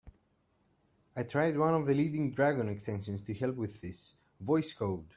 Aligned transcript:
I 1.15 1.21
tried 1.21 1.59
one 1.59 1.75
of 1.75 1.85
the 1.85 1.93
leading 1.93 2.31
Dragon 2.33 2.69
extensions 2.69 3.21
to 3.25 3.35
help 3.35 3.55
with 3.55 3.81
this, 3.81 4.15
Voice 4.39 4.73
Code. 4.73 5.05